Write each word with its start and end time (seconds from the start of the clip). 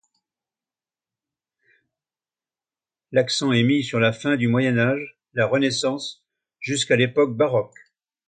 L’accent 3.11 3.51
est 3.51 3.61
mis 3.61 3.83
sur 3.83 3.99
la 3.99 4.11
fin 4.13 4.35
du 4.35 4.47
Moyen 4.47 4.79
Âge, 4.79 5.19
la 5.33 5.45
Renaissance, 5.45 6.23
jusqu’à 6.59 6.95
l’époque 6.95 7.37
baroque. 7.37 7.77